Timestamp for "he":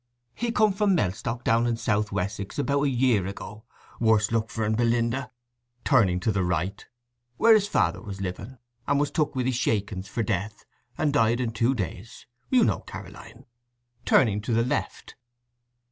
0.33-0.51